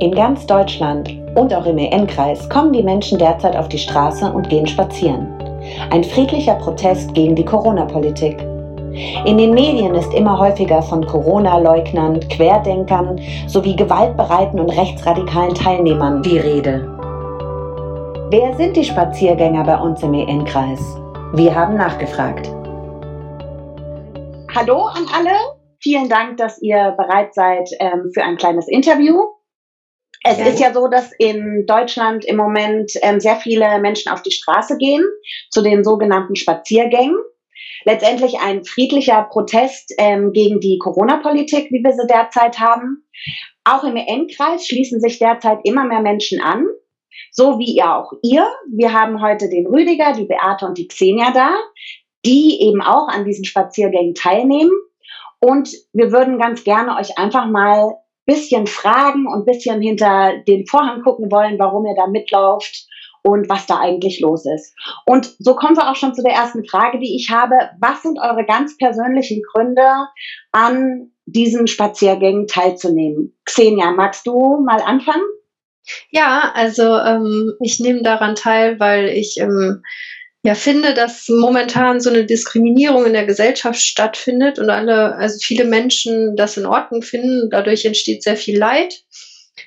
In 0.00 0.12
ganz 0.12 0.46
Deutschland 0.46 1.10
und 1.34 1.52
auch 1.52 1.66
im 1.66 1.76
EN-Kreis 1.76 2.48
kommen 2.48 2.72
die 2.72 2.82
Menschen 2.82 3.18
derzeit 3.18 3.54
auf 3.54 3.68
die 3.68 3.76
Straße 3.76 4.32
und 4.32 4.48
gehen 4.48 4.66
spazieren. 4.66 5.28
Ein 5.90 6.02
friedlicher 6.04 6.54
Protest 6.54 7.12
gegen 7.12 7.36
die 7.36 7.44
Corona-Politik. 7.44 8.40
In 9.26 9.36
den 9.36 9.52
Medien 9.52 9.94
ist 9.94 10.14
immer 10.14 10.38
häufiger 10.38 10.80
von 10.80 11.04
Corona-Leugnern, 11.04 12.18
Querdenkern 12.30 13.20
sowie 13.46 13.76
gewaltbereiten 13.76 14.58
und 14.58 14.70
rechtsradikalen 14.70 15.54
Teilnehmern 15.54 16.22
die 16.22 16.38
Rede. 16.38 16.88
Wer 18.30 18.56
sind 18.56 18.78
die 18.78 18.84
Spaziergänger 18.84 19.64
bei 19.64 19.76
uns 19.76 20.02
im 20.02 20.14
EN-Kreis? 20.14 20.80
Wir 21.34 21.54
haben 21.54 21.76
nachgefragt. 21.76 22.48
Hallo 24.56 24.86
an 24.86 25.04
alle. 25.14 25.36
Vielen 25.82 26.08
Dank, 26.08 26.38
dass 26.38 26.60
ihr 26.62 26.94
bereit 26.96 27.34
seid 27.34 27.68
ähm, 27.80 28.10
für 28.14 28.22
ein 28.22 28.38
kleines 28.38 28.66
Interview. 28.66 29.24
Es 30.22 30.38
ja. 30.38 30.46
ist 30.46 30.60
ja 30.60 30.72
so, 30.72 30.88
dass 30.88 31.10
in 31.18 31.64
Deutschland 31.66 32.24
im 32.24 32.36
Moment 32.36 32.92
ähm, 33.02 33.20
sehr 33.20 33.36
viele 33.36 33.80
Menschen 33.80 34.12
auf 34.12 34.22
die 34.22 34.32
Straße 34.32 34.76
gehen, 34.76 35.04
zu 35.50 35.62
den 35.62 35.82
sogenannten 35.82 36.36
Spaziergängen. 36.36 37.16
Letztendlich 37.84 38.38
ein 38.40 38.64
friedlicher 38.64 39.22
Protest 39.30 39.94
ähm, 39.96 40.32
gegen 40.32 40.60
die 40.60 40.78
Corona-Politik, 40.78 41.70
wie 41.70 41.82
wir 41.82 41.92
sie 41.92 42.06
derzeit 42.06 42.58
haben. 42.58 43.06
Auch 43.64 43.84
im 43.84 43.96
EN-Kreis 43.96 44.66
schließen 44.66 45.00
sich 45.00 45.18
derzeit 45.18 45.60
immer 45.64 45.84
mehr 45.84 46.00
Menschen 46.00 46.42
an, 46.42 46.66
so 47.32 47.58
wie 47.58 47.76
ihr 47.76 47.96
auch 47.96 48.12
ihr. 48.22 48.46
Wir 48.70 48.92
haben 48.92 49.22
heute 49.22 49.48
den 49.48 49.66
Rüdiger, 49.66 50.12
die 50.12 50.26
Beate 50.26 50.66
und 50.66 50.76
die 50.76 50.88
Xenia 50.88 51.30
da, 51.32 51.56
die 52.26 52.60
eben 52.60 52.82
auch 52.82 53.08
an 53.08 53.24
diesen 53.24 53.46
Spaziergängen 53.46 54.14
teilnehmen. 54.14 54.72
Und 55.40 55.70
wir 55.94 56.12
würden 56.12 56.38
ganz 56.38 56.64
gerne 56.64 56.96
euch 56.98 57.16
einfach 57.16 57.46
mal 57.46 57.94
bisschen 58.30 58.68
fragen 58.68 59.26
und 59.26 59.44
bisschen 59.44 59.82
hinter 59.82 60.34
den 60.46 60.64
Vorhang 60.66 61.02
gucken 61.02 61.32
wollen, 61.32 61.58
warum 61.58 61.84
ihr 61.84 61.96
da 61.96 62.06
mitlauft 62.06 62.86
und 63.22 63.48
was 63.48 63.66
da 63.66 63.80
eigentlich 63.80 64.20
los 64.20 64.46
ist. 64.46 64.72
Und 65.04 65.34
so 65.40 65.56
kommen 65.56 65.76
wir 65.76 65.90
auch 65.90 65.96
schon 65.96 66.14
zu 66.14 66.22
der 66.22 66.32
ersten 66.32 66.64
Frage, 66.64 67.00
die 67.00 67.16
ich 67.16 67.28
habe. 67.30 67.56
Was 67.80 68.02
sind 68.02 68.18
eure 68.20 68.46
ganz 68.46 68.76
persönlichen 68.76 69.42
Gründe, 69.52 70.06
an 70.52 71.10
diesen 71.26 71.66
Spaziergängen 71.66 72.46
teilzunehmen? 72.46 73.36
Xenia, 73.44 73.90
magst 73.90 74.26
du 74.26 74.64
mal 74.64 74.80
anfangen? 74.80 75.24
Ja, 76.10 76.52
also 76.54 76.84
ähm, 76.84 77.54
ich 77.60 77.80
nehme 77.80 78.02
daran 78.02 78.36
teil, 78.36 78.78
weil 78.78 79.08
ich 79.08 79.38
ähm, 79.40 79.82
ja 80.42 80.54
finde, 80.54 80.94
dass 80.94 81.28
momentan 81.28 82.00
so 82.00 82.10
eine 82.10 82.24
Diskriminierung 82.24 83.06
in 83.06 83.12
der 83.12 83.26
Gesellschaft 83.26 83.80
stattfindet 83.80 84.58
und 84.58 84.70
alle, 84.70 85.14
also 85.16 85.38
viele 85.40 85.64
Menschen 85.64 86.36
das 86.36 86.56
in 86.56 86.66
Ordnung 86.66 87.02
finden. 87.02 87.50
Dadurch 87.50 87.84
entsteht 87.84 88.22
sehr 88.22 88.36
viel 88.36 88.58
Leid. 88.58 89.02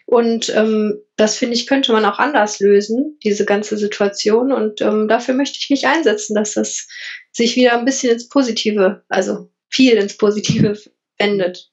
Und 0.06 0.50
ähm, 0.56 1.00
das 1.16 1.38
finde 1.38 1.56
ich, 1.56 1.68
könnte 1.68 1.92
man 1.92 2.06
auch 2.06 2.18
anders 2.18 2.60
lösen, 2.60 3.20
diese 3.24 3.46
ganze 3.46 3.78
Situation. 3.78 4.52
Und 4.52 4.82
ähm, 4.82 5.08
dafür 5.08 5.36
möchte 5.36 5.60
ich 5.60 5.70
mich 5.70 5.86
einsetzen, 5.86 6.36
dass 6.36 6.56
das 6.56 6.88
sich 7.32 7.56
wieder 7.56 7.78
ein 7.78 7.86
bisschen 7.86 8.12
ins 8.12 8.28
Positive, 8.28 9.04
also 9.10 9.50
viel 9.70 9.94
ins 9.94 10.18
Positive 10.18 10.80
wendet. 11.20 11.70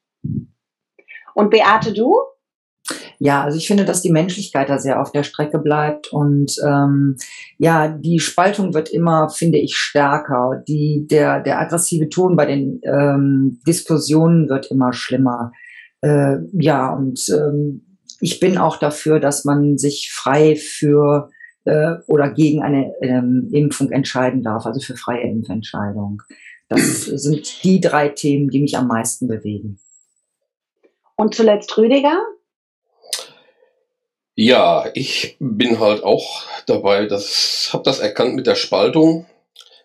Und 1.34 1.50
Beate, 1.50 1.92
du? 1.92 2.14
Ja, 3.22 3.44
also 3.44 3.58
ich 3.58 3.66
finde, 3.66 3.84
dass 3.84 4.00
die 4.00 4.10
Menschlichkeit 4.10 4.70
da 4.70 4.78
sehr 4.78 4.98
auf 4.98 5.12
der 5.12 5.24
Strecke 5.24 5.58
bleibt 5.58 6.10
und 6.10 6.56
ähm, 6.66 7.16
ja, 7.58 7.86
die 7.86 8.18
Spaltung 8.18 8.72
wird 8.72 8.88
immer, 8.88 9.28
finde 9.28 9.58
ich, 9.58 9.76
stärker. 9.76 10.62
Die, 10.66 11.06
der, 11.06 11.40
der 11.40 11.60
aggressive 11.60 12.08
Ton 12.08 12.34
bei 12.34 12.46
den 12.46 12.80
ähm, 12.82 13.60
Diskussionen 13.66 14.48
wird 14.48 14.70
immer 14.70 14.94
schlimmer. 14.94 15.52
Äh, 16.00 16.38
ja, 16.52 16.94
und 16.94 17.28
ähm, 17.28 17.98
ich 18.22 18.40
bin 18.40 18.56
auch 18.56 18.78
dafür, 18.78 19.20
dass 19.20 19.44
man 19.44 19.76
sich 19.76 20.10
frei 20.10 20.56
für 20.56 21.28
äh, 21.66 21.96
oder 22.06 22.30
gegen 22.30 22.62
eine 22.62 22.94
ähm, 23.02 23.50
Impfung 23.52 23.90
entscheiden 23.90 24.42
darf, 24.42 24.64
also 24.64 24.80
für 24.80 24.96
freie 24.96 25.28
Impfentscheidung. 25.28 26.22
Das 26.70 27.04
sind 27.04 27.64
die 27.64 27.82
drei 27.82 28.08
Themen, 28.08 28.48
die 28.48 28.60
mich 28.60 28.78
am 28.78 28.86
meisten 28.86 29.28
bewegen. 29.28 29.78
Und 31.16 31.34
zuletzt 31.34 31.76
Rüdiger, 31.76 32.18
ja, 34.40 34.86
ich 34.94 35.36
bin 35.38 35.80
halt 35.80 36.02
auch 36.02 36.44
dabei, 36.64 37.04
das 37.04 37.68
habe 37.74 37.84
das 37.84 37.98
erkannt 37.98 38.34
mit 38.34 38.46
der 38.46 38.54
Spaltung. 38.54 39.26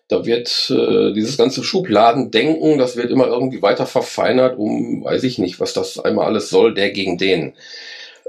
Da 0.08 0.24
wird 0.24 0.70
äh, 0.70 1.12
dieses 1.12 1.36
ganze 1.36 1.62
Schubladendenken, 1.62 2.78
das 2.78 2.96
wird 2.96 3.10
immer 3.10 3.26
irgendwie 3.26 3.60
weiter 3.60 3.84
verfeinert, 3.84 4.56
um, 4.56 5.04
weiß 5.04 5.24
ich 5.24 5.38
nicht, 5.38 5.60
was 5.60 5.74
das 5.74 5.98
einmal 5.98 6.24
alles 6.26 6.48
soll, 6.48 6.72
der 6.72 6.90
gegen 6.90 7.18
den. 7.18 7.52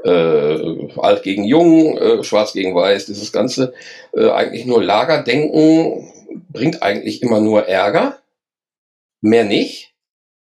Äh, 0.03 0.89
alt 0.97 1.23
gegen 1.23 1.45
jung, 1.45 1.97
äh, 1.97 2.23
schwarz 2.23 2.53
gegen 2.53 2.75
weiß, 2.75 3.05
dieses 3.05 3.31
ganze 3.31 3.73
äh, 4.13 4.29
eigentlich 4.29 4.65
nur 4.65 4.83
Lagerdenken 4.83 6.11
bringt 6.49 6.83
eigentlich 6.83 7.23
immer 7.23 7.39
nur 7.39 7.67
Ärger, 7.67 8.19
mehr 9.21 9.45
nicht. 9.45 9.93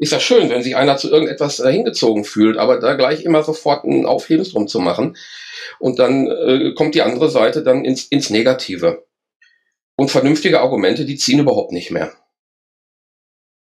Ist 0.02 0.14
ja 0.14 0.20
schön, 0.20 0.50
wenn 0.50 0.64
sich 0.64 0.76
einer 0.76 0.98
zu 0.98 1.12
irgendetwas 1.12 1.58
hingezogen 1.58 2.26
fühlt, 2.26 2.58
aber 2.58 2.80
da 2.80 2.96
gleich 2.96 3.24
immer 3.24 3.44
sofort 3.44 3.86
einen 3.86 4.08
Aufhebens 4.08 4.52
drum 4.52 4.68
zu 4.68 4.80
machen, 4.80 5.16
und 5.78 6.00
dann 6.00 6.28
äh, 6.28 6.74
kommt 6.74 6.96
die 6.96 7.04
andere 7.04 7.30
Seite 7.30 7.62
dann 7.62 7.86
ins, 7.86 8.06
ins 8.06 8.32
Negative. 8.32 9.06
Und 9.96 10.10
vernünftige 10.10 10.60
Argumente, 10.60 11.06
die 11.06 11.18
ziehen 11.18 11.40
überhaupt 11.40 11.72
nicht 11.72 11.92
mehr. 11.92 12.14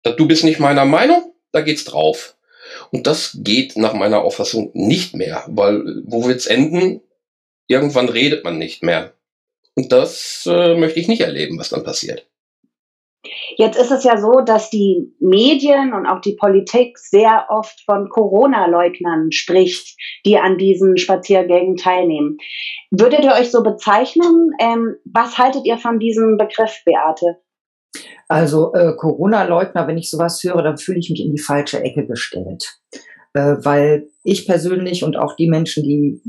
Du 0.04 0.28
bist 0.28 0.46
nicht 0.46 0.62
meiner 0.62 0.86
Meinung, 0.86 1.34
da 1.52 1.60
geht's 1.60 1.84
drauf. 1.84 2.38
Und 2.92 3.06
das 3.06 3.38
geht 3.42 3.76
nach 3.76 3.94
meiner 3.94 4.22
Auffassung 4.22 4.72
nicht 4.74 5.16
mehr, 5.16 5.44
weil 5.48 6.04
wo 6.06 6.26
wird's 6.26 6.46
enden? 6.46 7.02
Irgendwann 7.68 8.08
redet 8.08 8.46
man 8.46 8.58
nicht 8.58 8.82
mehr. 8.82 9.14
Und 9.76 9.92
das 9.92 10.48
äh, 10.50 10.76
möchte 10.76 11.02
ich 11.02 11.10
nicht 11.10 11.22
erleben, 11.22 11.60
was 11.60 11.70
dann 11.70 11.84
passiert. 11.84 12.26
Jetzt 13.58 13.78
ist 13.78 13.92
es 13.92 14.04
ja 14.06 14.18
so, 14.18 14.42
dass 14.46 14.70
die 14.70 15.14
Medien 15.20 15.94
und 15.94 16.06
auch 16.06 16.22
die 16.22 16.36
Politik 16.36 16.98
sehr 16.98 17.48
oft 17.50 17.82
von 17.86 18.08
Corona-Leugnern 18.10 19.32
spricht, 19.32 19.98
die 20.26 20.38
an 20.38 20.58
diesen 20.58 20.98
Spaziergängen 20.98 21.76
teilnehmen. 21.76 22.38
Würdet 22.92 23.26
ihr 23.26 23.34
euch 23.34 23.52
so 23.52 23.62
bezeichnen? 23.62 24.52
Ähm, 24.62 24.96
was 25.04 25.38
haltet 25.38 25.66
ihr 25.66 25.78
von 25.78 26.00
diesem 26.00 26.38
Begriff, 26.38 26.82
Beate? 26.86 27.42
Also 28.28 28.74
äh, 28.74 28.96
Corona-Leugner, 28.96 29.88
wenn 29.88 29.98
ich 29.98 30.10
sowas 30.10 30.42
höre, 30.44 30.62
dann 30.62 30.78
fühle 30.78 31.00
ich 31.00 31.10
mich 31.10 31.22
in 31.22 31.32
die 31.32 31.42
falsche 31.42 31.84
Ecke 31.84 32.06
gestellt. 32.06 32.80
Äh, 33.34 33.58
weil 33.64 34.08
ich 34.24 34.48
persönlich 34.48 35.04
und 35.04 35.18
auch 35.18 35.36
die 35.36 35.50
Menschen, 35.50 35.84
die 35.84 36.22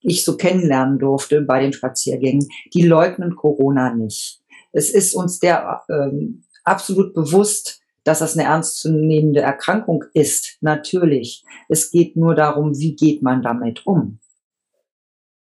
ich 0.00 0.24
so 0.24 0.36
kennenlernen 0.36 0.98
durfte 0.98 1.42
bei 1.42 1.60
den 1.60 1.72
Spaziergängen, 1.72 2.46
die 2.74 2.86
leugnen 2.86 3.36
Corona 3.36 3.94
nicht. 3.94 4.40
Es 4.74 4.90
ist 4.90 5.14
uns 5.14 5.38
der 5.38 5.82
ähm, 5.88 6.44
absolut 6.64 7.14
bewusst, 7.14 7.80
dass 8.02 8.18
das 8.18 8.36
eine 8.36 8.46
ernstzunehmende 8.46 9.40
Erkrankung 9.40 10.04
ist. 10.12 10.58
Natürlich. 10.60 11.44
Es 11.68 11.90
geht 11.90 12.16
nur 12.16 12.34
darum, 12.34 12.78
wie 12.78 12.94
geht 12.94 13.22
man 13.22 13.42
damit 13.42 13.86
um. 13.86 14.18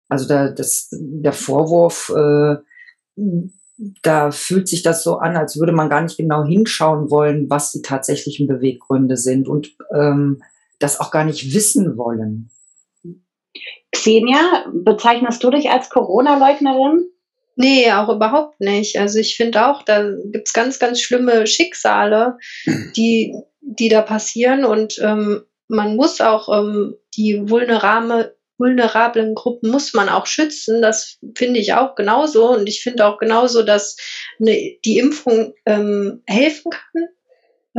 Also 0.09 0.29
da, 0.29 0.51
das, 0.51 0.89
der 0.93 1.33
Vorwurf, 1.33 2.13
äh, 2.17 2.57
da 4.03 4.31
fühlt 4.31 4.69
sich 4.69 4.83
das 4.83 5.03
so 5.03 5.17
an, 5.17 5.37
als 5.37 5.59
würde 5.59 5.73
man 5.73 5.91
gar 5.91 6.01
nicht 6.01 6.17
genau 6.17 6.45
hinschauen 6.45 7.11
wollen, 7.11 7.51
was 7.51 7.73
die 7.73 7.83
tatsächlichen 7.83 8.47
Beweggründe 8.47 9.17
sind 9.17 9.49
und 9.49 9.77
ähm, 9.93 10.43
das 10.79 11.01
auch 11.01 11.11
gar 11.11 11.25
nicht 11.25 11.53
wissen 11.53 11.97
wollen. 11.97 12.51
Xenia, 13.93 14.67
bezeichnest 14.73 15.43
du 15.43 15.51
dich 15.51 15.71
als 15.71 15.91
Corona-Leugnerin? 15.91 17.09
Nee, 17.59 17.91
auch 17.91 18.11
überhaupt 18.11 18.61
nicht. 18.61 18.99
Also 18.99 19.19
ich 19.19 19.37
finde 19.37 19.67
auch, 19.67 19.83
da 19.83 20.11
gibt's 20.27 20.53
ganz, 20.53 20.79
ganz 20.79 21.01
schlimme 21.01 21.47
Schicksale, 21.47 22.37
die, 22.97 23.35
die 23.63 23.89
da 23.89 24.03
passieren. 24.03 24.67
Und 24.67 24.99
ähm, 25.03 25.43
man 25.67 25.97
muss 25.97 26.21
auch 26.21 26.49
ähm, 26.55 26.97
die 27.17 27.49
vulnerable, 27.49 28.37
vulnerablen 28.59 29.35
Gruppen 29.35 29.71
muss 29.71 29.95
man 29.95 30.11
auch 30.11 30.27
schützen. 30.27 30.83
Das 30.83 31.19
finde 31.35 31.59
ich 31.59 31.73
auch 31.73 31.95
genauso. 31.95 32.51
Und 32.51 32.69
ich 32.69 32.83
finde 32.83 33.07
auch 33.07 33.17
genauso, 33.17 33.63
dass 33.63 33.97
ne, 34.39 34.79
die 34.85 34.99
Impfung 34.99 35.55
ähm, 35.65 36.23
helfen 36.27 36.71
kann. 36.71 37.09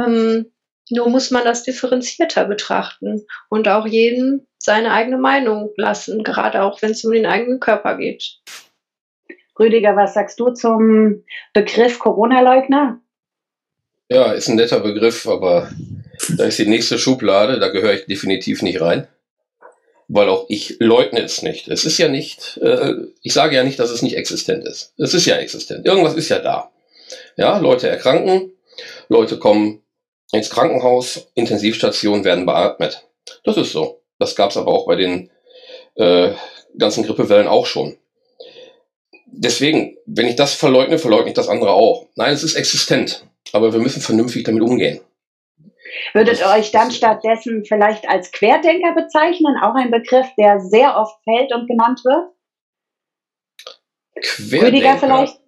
Ähm, 0.06 0.52
nur 0.90 1.10
muss 1.10 1.30
man 1.30 1.44
das 1.44 1.64
differenzierter 1.64 2.46
betrachten 2.46 3.26
und 3.50 3.68
auch 3.68 3.86
jeden 3.86 4.48
seine 4.58 4.92
eigene 4.92 5.18
Meinung 5.18 5.72
lassen, 5.76 6.24
gerade 6.24 6.64
auch 6.64 6.82
wenn 6.82 6.92
es 6.92 7.04
um 7.04 7.12
den 7.12 7.26
eigenen 7.26 7.60
Körper 7.60 7.98
geht. 7.98 8.40
Rüdiger, 9.60 9.96
was 9.96 10.14
sagst 10.14 10.40
du 10.40 10.52
zum 10.52 11.24
Begriff 11.54 12.00
Corona-Leugner? 12.00 13.00
Ja, 14.10 14.32
ist 14.32 14.48
ein 14.48 14.56
netter 14.56 14.80
Begriff, 14.80 15.28
aber 15.28 15.70
da 16.38 16.46
ist 16.46 16.60
die 16.60 16.68
nächste 16.68 16.98
Schublade, 16.98 17.60
da 17.60 17.68
gehöre 17.70 17.94
ich 17.94 18.06
definitiv 18.06 18.62
nicht 18.62 18.80
rein. 18.80 19.08
Weil 20.08 20.30
auch 20.30 20.46
ich 20.48 20.78
leugne 20.80 21.22
es 21.22 21.42
nicht. 21.42 21.68
Es 21.68 21.84
ist 21.84 21.98
ja 21.98 22.08
nicht, 22.08 22.58
äh, 22.62 22.94
ich 23.22 23.34
sage 23.34 23.56
ja 23.56 23.64
nicht, 23.64 23.78
dass 23.80 23.90
es 23.90 24.02
nicht 24.02 24.16
existent 24.16 24.64
ist. 24.64 24.94
Es 24.98 25.14
ist 25.14 25.26
ja 25.26 25.36
existent. 25.36 25.86
Irgendwas 25.86 26.16
ist 26.16 26.30
ja 26.30 26.40
da. 26.40 26.72
Ja, 27.36 27.58
Leute 27.58 27.90
erkranken, 27.90 28.54
Leute 29.10 29.38
kommen 29.38 29.84
ins 30.32 30.50
Krankenhaus, 30.50 31.28
Intensivstationen 31.34 32.24
werden 32.24 32.46
beatmet. 32.46 33.06
Das 33.44 33.58
ist 33.58 33.74
so. 33.74 34.02
Das 34.20 34.36
gab 34.36 34.52
es 34.52 34.58
aber 34.58 34.72
auch 34.72 34.88
bei 34.88 34.96
den 34.96 35.30
äh, 35.96 36.32
ganzen 36.78 37.06
Grippewellen 37.06 37.48
auch 37.48 37.66
schon. 37.66 37.98
Deswegen, 39.32 39.98
wenn 40.06 40.28
ich 40.28 40.36
das 40.36 40.54
verleugne, 40.54 40.98
verleugne 40.98 41.30
ich 41.30 41.36
das 41.36 41.50
andere 41.50 41.72
auch. 41.72 42.08
Nein, 42.16 42.34
es 42.34 42.44
ist 42.44 42.56
existent, 42.56 43.26
aber 43.54 43.74
wir 43.74 43.80
müssen 43.80 44.02
vernünftig 44.02 44.44
damit 44.44 44.64
umgehen. 44.64 45.02
Würdet 46.14 46.40
ihr 46.40 46.48
euch 46.48 46.72
dann 46.72 46.92
stattdessen 46.92 47.66
vielleicht 47.66 48.08
als 48.08 48.32
Querdenker 48.32 48.94
bezeichnen? 48.94 49.56
Auch 49.62 49.76
ein 49.76 49.92
Begriff, 49.92 50.28
der 50.38 50.60
sehr 50.60 50.98
oft 50.98 51.16
fällt 51.24 51.54
und 51.54 51.68
genannt 51.68 52.02
wird? 52.04 52.32
Querdenker. 54.22 54.68
Rüdiger 54.68 54.98
vielleicht? 54.98 55.40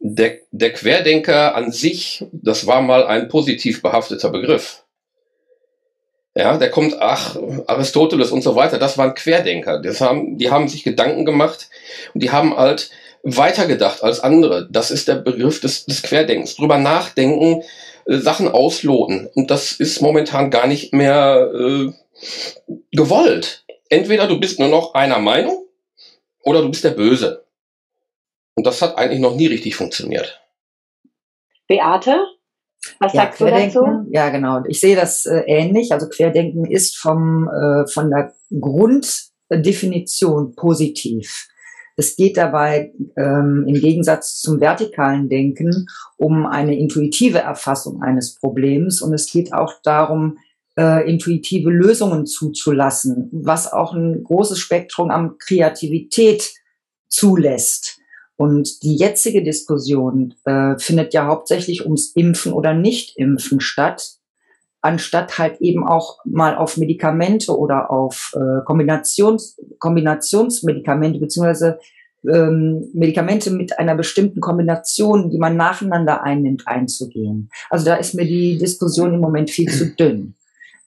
Der, 0.00 0.38
der 0.50 0.72
Querdenker 0.72 1.54
an 1.54 1.72
sich, 1.72 2.24
das 2.32 2.66
war 2.66 2.80
mal 2.80 3.06
ein 3.06 3.28
positiv 3.28 3.82
behafteter 3.82 4.30
Begriff. 4.30 4.84
Ja, 6.34 6.56
der 6.56 6.70
kommt, 6.70 6.94
ach, 7.00 7.36
Aristoteles 7.66 8.30
und 8.30 8.42
so 8.42 8.54
weiter, 8.54 8.78
das 8.78 8.96
waren 8.96 9.14
Querdenker. 9.14 9.82
Das 9.82 10.00
haben, 10.00 10.38
die 10.38 10.50
haben 10.50 10.68
sich 10.68 10.84
Gedanken 10.84 11.24
gemacht 11.24 11.68
und 12.14 12.22
die 12.22 12.30
haben 12.30 12.56
halt 12.56 12.90
weitergedacht 13.22 14.02
als 14.02 14.20
andere. 14.20 14.68
Das 14.70 14.90
ist 14.90 15.08
der 15.08 15.16
Begriff 15.16 15.60
des, 15.60 15.86
des 15.86 16.02
Querdenkens. 16.02 16.56
Drüber 16.56 16.78
nachdenken, 16.78 17.62
äh, 18.06 18.18
Sachen 18.18 18.48
ausloten. 18.48 19.28
Und 19.34 19.50
das 19.50 19.72
ist 19.72 20.00
momentan 20.00 20.50
gar 20.50 20.66
nicht 20.66 20.92
mehr 20.92 21.50
äh, 21.54 21.92
gewollt. 22.92 23.64
Entweder 23.88 24.26
du 24.26 24.38
bist 24.38 24.58
nur 24.58 24.68
noch 24.68 24.94
einer 24.94 25.18
Meinung 25.18 25.64
oder 26.42 26.62
du 26.62 26.70
bist 26.70 26.84
der 26.84 26.90
Böse. 26.90 27.44
Und 28.54 28.66
das 28.66 28.82
hat 28.82 28.98
eigentlich 28.98 29.20
noch 29.20 29.36
nie 29.36 29.46
richtig 29.46 29.76
funktioniert. 29.76 30.40
Beate? 31.68 32.26
Was 32.98 33.12
ja, 33.12 33.22
sagst 33.22 33.40
du 33.40 33.46
dazu? 33.46 33.84
Ja, 34.10 34.30
genau. 34.30 34.62
Ich 34.66 34.80
sehe 34.80 34.96
das 34.96 35.26
äh, 35.26 35.42
ähnlich. 35.46 35.92
Also 35.92 36.08
Querdenken 36.08 36.64
ist 36.64 36.96
vom, 36.96 37.48
äh, 37.48 37.86
von 37.86 38.10
der 38.10 38.34
Grunddefinition 38.50 40.54
positiv. 40.54 41.48
Es 41.98 42.14
geht 42.14 42.36
dabei 42.36 42.92
ähm, 43.16 43.64
im 43.66 43.74
Gegensatz 43.74 44.40
zum 44.40 44.60
vertikalen 44.60 45.28
Denken 45.28 45.88
um 46.16 46.46
eine 46.46 46.78
intuitive 46.78 47.40
Erfassung 47.40 48.02
eines 48.02 48.36
Problems 48.36 49.02
und 49.02 49.12
es 49.12 49.28
geht 49.32 49.52
auch 49.52 49.74
darum, 49.82 50.38
äh, 50.78 51.10
intuitive 51.10 51.70
Lösungen 51.70 52.24
zuzulassen, 52.24 53.28
was 53.32 53.72
auch 53.72 53.94
ein 53.94 54.22
großes 54.22 54.60
Spektrum 54.60 55.10
an 55.10 55.38
Kreativität 55.38 56.52
zulässt. 57.08 57.98
Und 58.36 58.84
die 58.84 58.94
jetzige 58.94 59.42
Diskussion 59.42 60.34
äh, 60.44 60.78
findet 60.78 61.12
ja 61.14 61.26
hauptsächlich 61.26 61.84
ums 61.84 62.12
Impfen 62.12 62.52
oder 62.52 62.74
Nicht-Impfen 62.74 63.58
statt, 63.58 64.17
anstatt 64.88 65.36
halt 65.36 65.60
eben 65.60 65.86
auch 65.86 66.16
mal 66.24 66.56
auf 66.56 66.78
Medikamente 66.78 67.54
oder 67.56 67.90
auf 67.90 68.32
äh, 68.34 68.64
Kombinations 68.64 69.60
Kombinationsmedikamente 69.78 71.20
beziehungsweise 71.20 71.78
ähm, 72.26 72.88
Medikamente 72.94 73.50
mit 73.50 73.78
einer 73.78 73.94
bestimmten 73.94 74.40
Kombination, 74.40 75.28
die 75.28 75.36
man 75.36 75.58
nacheinander 75.58 76.22
einnimmt, 76.22 76.66
einzugehen. 76.66 77.50
Also 77.68 77.84
da 77.84 77.96
ist 77.96 78.14
mir 78.14 78.24
die 78.24 78.56
Diskussion 78.56 79.12
im 79.12 79.20
Moment 79.20 79.50
viel 79.50 79.70
zu 79.70 79.94
dünn. 79.94 80.34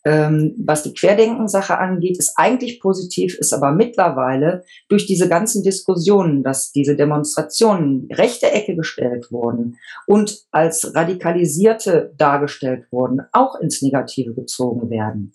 Ähm, 0.03 0.55
was 0.57 0.81
die 0.81 0.93
Querdenken-Sache 0.93 1.77
angeht, 1.77 2.17
ist 2.17 2.33
eigentlich 2.35 2.79
positiv, 2.79 3.37
ist 3.37 3.53
aber 3.53 3.71
mittlerweile 3.71 4.63
durch 4.89 5.05
diese 5.05 5.29
ganzen 5.29 5.63
Diskussionen, 5.63 6.43
dass 6.43 6.71
diese 6.71 6.95
Demonstrationen 6.95 8.07
rechte 8.11 8.51
Ecke 8.51 8.75
gestellt 8.75 9.31
wurden 9.31 9.77
und 10.07 10.45
als 10.49 10.95
radikalisierte 10.95 12.13
dargestellt 12.17 12.85
wurden, 12.91 13.21
auch 13.31 13.59
ins 13.59 13.83
Negative 13.83 14.33
gezogen 14.33 14.89
werden. 14.89 15.33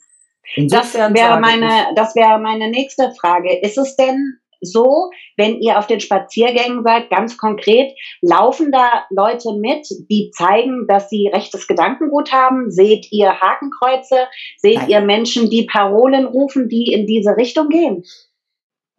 Insofern 0.55 1.15
das 1.15 1.23
wäre 1.23 1.41
meine, 1.41 1.71
das 1.95 2.15
wäre 2.15 2.39
meine 2.41 2.71
nächste 2.71 3.13
Frage. 3.13 3.61
Ist 3.61 3.79
es 3.79 3.97
denn 3.97 4.39
so, 4.67 5.11
wenn 5.37 5.61
ihr 5.61 5.79
auf 5.79 5.87
den 5.87 6.01
Spaziergängen 6.01 6.83
seid, 6.83 7.11
ganz 7.11 7.39
konkret, 7.39 7.93
laufen 8.21 8.73
da 8.73 9.05
Leute 9.11 9.55
mit, 9.59 9.87
die 10.11 10.31
zeigen, 10.37 10.87
dass 10.89 11.09
sie 11.09 11.29
rechtes 11.33 11.67
Gedankengut 11.67 12.33
haben? 12.33 12.71
Seht 12.71 13.07
ihr 13.11 13.41
Hakenkreuze? 13.41 14.27
Seht 14.59 14.77
Nein. 14.79 14.91
ihr 14.91 15.01
Menschen, 15.01 15.51
die 15.51 15.65
Parolen 15.65 16.27
rufen, 16.27 16.69
die 16.69 16.93
in 16.93 17.07
diese 17.07 17.37
Richtung 17.37 17.69
gehen? 17.69 18.05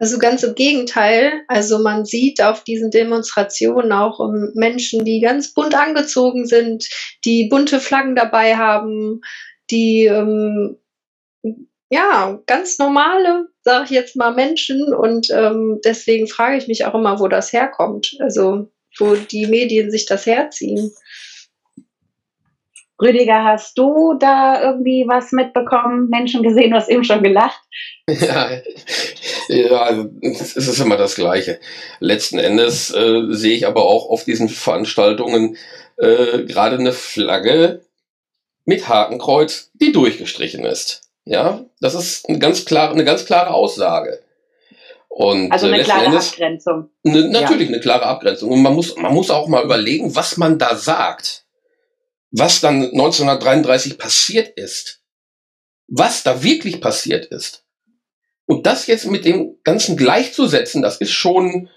Also 0.00 0.18
ganz 0.18 0.44
im 0.44 0.54
Gegenteil. 0.54 1.42
Also 1.48 1.80
man 1.80 2.04
sieht 2.04 2.40
auf 2.40 2.62
diesen 2.62 2.90
Demonstrationen 2.90 3.92
auch 3.92 4.20
um 4.20 4.52
Menschen, 4.54 5.04
die 5.04 5.20
ganz 5.20 5.52
bunt 5.52 5.74
angezogen 5.74 6.46
sind, 6.46 6.88
die 7.24 7.48
bunte 7.50 7.80
Flaggen 7.80 8.14
dabei 8.14 8.56
haben, 8.56 9.20
die 9.70 10.06
ähm, 10.06 10.76
ja, 11.90 12.38
ganz 12.46 12.78
normale, 12.78 13.48
sage 13.62 13.84
ich 13.84 13.90
jetzt 13.90 14.16
mal, 14.16 14.34
Menschen. 14.34 14.94
Und 14.94 15.30
ähm, 15.30 15.80
deswegen 15.84 16.26
frage 16.26 16.56
ich 16.56 16.68
mich 16.68 16.84
auch 16.84 16.94
immer, 16.94 17.18
wo 17.18 17.28
das 17.28 17.52
herkommt. 17.52 18.16
Also 18.20 18.68
wo 18.98 19.14
die 19.14 19.46
Medien 19.46 19.90
sich 19.90 20.06
das 20.06 20.26
herziehen. 20.26 20.92
Rüdiger, 23.00 23.44
hast 23.44 23.78
du 23.78 24.14
da 24.18 24.60
irgendwie 24.60 25.04
was 25.06 25.30
mitbekommen, 25.30 26.08
Menschen 26.08 26.42
gesehen, 26.42 26.70
du 26.70 26.76
hast 26.76 26.88
eben 26.88 27.04
schon 27.04 27.22
gelacht? 27.22 27.60
Ja, 28.08 28.50
ja 29.48 29.82
also 29.82 30.10
es 30.22 30.56
ist 30.56 30.80
immer 30.80 30.96
das 30.96 31.14
Gleiche. 31.14 31.60
Letzten 32.00 32.38
Endes 32.40 32.92
äh, 32.92 33.22
sehe 33.28 33.54
ich 33.54 33.66
aber 33.68 33.84
auch 33.84 34.10
auf 34.10 34.24
diesen 34.24 34.48
Veranstaltungen 34.48 35.56
äh, 35.96 36.42
gerade 36.44 36.78
eine 36.78 36.92
Flagge 36.92 37.82
mit 38.64 38.88
Hakenkreuz, 38.88 39.70
die 39.74 39.92
durchgestrichen 39.92 40.64
ist. 40.64 41.07
Ja, 41.28 41.62
das 41.80 41.94
ist 41.94 42.26
eine 42.26 42.38
ganz 42.38 42.64
klare, 42.64 42.94
eine 42.94 43.04
ganz 43.04 43.26
klare 43.26 43.52
Aussage. 43.52 44.22
Und, 45.08 45.52
also 45.52 45.66
eine 45.66 45.80
äh, 45.80 45.84
klare 45.84 46.06
Endes, 46.06 46.30
Abgrenzung. 46.30 46.88
Ne, 47.02 47.28
natürlich 47.28 47.68
ja. 47.68 47.74
eine 47.74 47.80
klare 47.82 48.06
Abgrenzung. 48.06 48.50
Und 48.50 48.62
man 48.62 48.74
muss, 48.74 48.96
man 48.96 49.12
muss 49.12 49.30
auch 49.30 49.46
mal 49.46 49.62
überlegen, 49.62 50.16
was 50.16 50.38
man 50.38 50.58
da 50.58 50.74
sagt. 50.74 51.44
Was 52.30 52.62
dann 52.62 52.82
1933 52.82 53.98
passiert 53.98 54.48
ist. 54.56 55.02
Was 55.86 56.22
da 56.22 56.42
wirklich 56.42 56.80
passiert 56.80 57.26
ist. 57.26 57.64
Und 58.46 58.64
das 58.64 58.86
jetzt 58.86 59.06
mit 59.06 59.26
dem 59.26 59.58
Ganzen 59.64 59.98
gleichzusetzen, 59.98 60.80
das 60.80 60.96
ist 60.96 61.12
schon, 61.12 61.68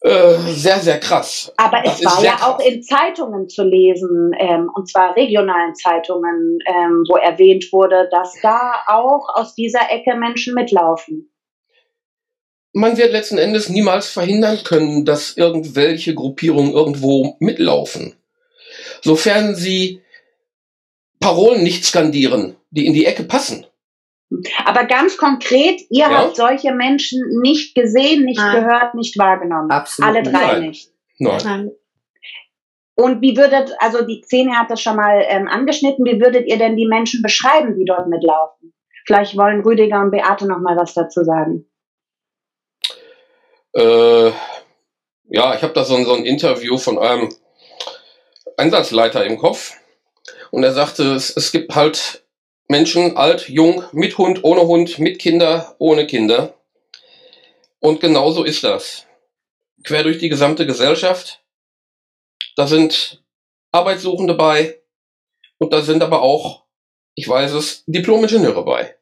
äh, 0.00 0.36
sehr, 0.52 0.78
sehr 0.78 1.00
krass. 1.00 1.52
Aber 1.56 1.82
das 1.82 1.98
es 1.98 2.06
war 2.06 2.22
ja 2.22 2.36
krass. 2.36 2.42
auch 2.42 2.60
in 2.60 2.82
Zeitungen 2.82 3.48
zu 3.48 3.64
lesen, 3.64 4.32
ähm, 4.38 4.70
und 4.74 4.88
zwar 4.88 5.16
regionalen 5.16 5.74
Zeitungen, 5.74 6.58
ähm, 6.66 7.04
wo 7.08 7.16
erwähnt 7.16 7.66
wurde, 7.72 8.08
dass 8.10 8.32
da 8.40 8.74
auch 8.86 9.28
aus 9.34 9.54
dieser 9.54 9.90
Ecke 9.90 10.14
Menschen 10.14 10.54
mitlaufen. 10.54 11.32
Man 12.72 12.96
wird 12.96 13.12
letzten 13.12 13.38
Endes 13.38 13.68
niemals 13.68 14.08
verhindern 14.08 14.60
können, 14.62 15.04
dass 15.04 15.36
irgendwelche 15.36 16.14
Gruppierungen 16.14 16.72
irgendwo 16.72 17.36
mitlaufen. 17.40 18.14
Sofern 19.02 19.56
sie 19.56 20.02
Parolen 21.18 21.64
nicht 21.64 21.84
skandieren, 21.84 22.56
die 22.70 22.86
in 22.86 22.92
die 22.92 23.06
Ecke 23.06 23.24
passen. 23.24 23.66
Aber 24.64 24.84
ganz 24.84 25.16
konkret, 25.16 25.80
ihr 25.90 26.00
ja? 26.00 26.10
habt 26.10 26.36
solche 26.36 26.72
Menschen 26.72 27.20
nicht 27.40 27.74
gesehen, 27.74 28.24
nicht 28.24 28.38
Nein. 28.38 28.62
gehört, 28.62 28.94
nicht 28.94 29.18
wahrgenommen. 29.18 29.70
Absolut. 29.70 30.10
Alle 30.10 30.22
drei 30.22 30.52
Nein. 30.52 30.60
nicht. 30.62 30.90
Nein. 31.18 31.70
Und 32.94 33.22
wie 33.22 33.36
würdet, 33.36 33.72
also 33.78 34.04
die 34.04 34.22
Szene 34.24 34.56
hat 34.56 34.70
das 34.70 34.82
schon 34.82 34.96
mal 34.96 35.24
ähm, 35.28 35.48
angeschnitten, 35.48 36.04
wie 36.04 36.20
würdet 36.20 36.46
ihr 36.46 36.58
denn 36.58 36.76
die 36.76 36.86
Menschen 36.86 37.22
beschreiben, 37.22 37.76
die 37.76 37.84
dort 37.84 38.08
mitlaufen? 38.08 38.74
Vielleicht 39.06 39.36
wollen 39.36 39.62
Rüdiger 39.62 40.00
und 40.00 40.10
Beate 40.10 40.46
noch 40.46 40.58
mal 40.58 40.76
was 40.76 40.94
dazu 40.94 41.24
sagen. 41.24 41.64
Äh, 43.74 44.32
ja, 45.30 45.54
ich 45.54 45.62
habe 45.62 45.72
da 45.72 45.84
so 45.84 45.94
ein, 45.94 46.04
so 46.04 46.14
ein 46.14 46.24
Interview 46.24 46.76
von 46.76 46.98
einem 46.98 47.28
Einsatzleiter 48.56 49.24
im 49.24 49.38
Kopf 49.38 49.74
und 50.50 50.64
er 50.64 50.72
sagte, 50.72 51.14
es, 51.14 51.34
es 51.34 51.52
gibt 51.52 51.74
halt 51.74 52.24
Menschen, 52.68 53.16
alt, 53.16 53.48
jung, 53.48 53.82
mit 53.92 54.18
Hund, 54.18 54.44
ohne 54.44 54.66
Hund, 54.66 54.98
mit 54.98 55.18
Kinder, 55.18 55.74
ohne 55.78 56.06
Kinder. 56.06 56.54
Und 57.80 58.00
genauso 58.00 58.44
ist 58.44 58.62
das. 58.62 59.06
Quer 59.84 60.02
durch 60.02 60.18
die 60.18 60.28
gesamte 60.28 60.66
Gesellschaft. 60.66 61.40
Da 62.56 62.66
sind 62.66 63.22
Arbeitssuchende 63.72 64.34
bei 64.34 64.80
und 65.58 65.72
da 65.72 65.82
sind 65.82 66.02
aber 66.02 66.22
auch, 66.22 66.64
ich 67.14 67.28
weiß 67.28 67.52
es, 67.52 67.84
Diplom-Ingenieure 67.86 68.64
bei. 68.64 68.96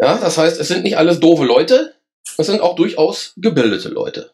Ja, 0.00 0.18
das 0.18 0.38
heißt, 0.38 0.60
es 0.60 0.68
sind 0.68 0.84
nicht 0.84 0.96
alles 0.96 1.20
doofe 1.20 1.44
Leute, 1.44 1.94
es 2.36 2.46
sind 2.46 2.60
auch 2.60 2.74
durchaus 2.74 3.32
gebildete 3.36 3.88
Leute. 3.88 4.32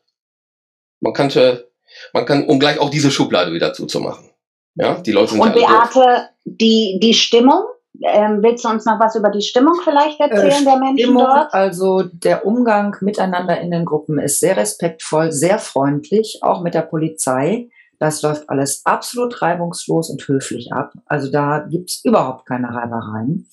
Man 1.01 1.13
könnte, 1.13 1.71
man 2.13 2.27
kann, 2.27 2.47
um 2.47 2.59
gleich 2.59 2.79
auch 2.79 2.91
diese 2.91 3.11
Schublade 3.11 3.53
wieder 3.53 3.73
zuzumachen. 3.73 4.31
Ja, 4.77 5.01
die 5.01 5.13
Leute 5.13 5.33
sind 5.33 5.41
Und 5.41 5.55
Beate, 5.55 6.31
die, 6.45 6.99
die 7.01 7.15
Stimmung, 7.15 7.63
ähm, 8.03 8.43
willst 8.43 8.65
du 8.65 8.69
uns 8.69 8.85
noch 8.85 8.99
was 8.99 9.15
über 9.15 9.31
die 9.31 9.43
Stimmung 9.43 9.75
vielleicht 9.83 10.21
erzählen 10.21 10.63
äh, 10.63 10.65
der 10.65 10.79
Menschen 10.79 10.99
Stimmung, 10.99 11.25
dort? 11.25 11.55
Also 11.55 12.03
der 12.03 12.45
Umgang 12.45 12.97
miteinander 13.01 13.61
in 13.61 13.71
den 13.71 13.85
Gruppen 13.85 14.19
ist 14.19 14.41
sehr 14.41 14.57
respektvoll, 14.57 15.33
sehr 15.33 15.59
freundlich, 15.59 16.41
auch 16.43 16.63
mit 16.63 16.75
der 16.75 16.83
Polizei. 16.83 17.69
Das 17.99 18.23
läuft 18.23 18.51
alles 18.51 18.83
absolut 18.85 19.41
reibungslos 19.41 20.11
und 20.11 20.27
höflich 20.27 20.73
ab. 20.73 20.93
Also 21.07 21.31
da 21.31 21.67
gibt's 21.71 22.05
überhaupt 22.05 22.47
keine 22.47 22.69
Reibereien. 22.75 23.49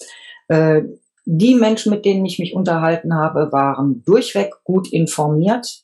Äh, 0.48 0.84
die 1.26 1.56
Menschen, 1.56 1.92
mit 1.92 2.04
denen 2.04 2.26
ich 2.26 2.40
mich 2.40 2.56
unterhalten 2.56 3.16
habe, 3.16 3.52
waren 3.52 4.04
durchweg 4.04 4.54
gut 4.64 4.92
informiert. 4.92 5.84